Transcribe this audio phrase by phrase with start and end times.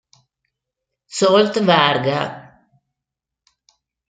[1.17, 2.21] Zsolt Varga